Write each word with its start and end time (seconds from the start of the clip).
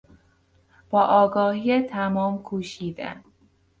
با 0.89 1.01
آگاهی 1.01 1.81
تمام 1.81 2.43
کوشیدن 2.43 3.23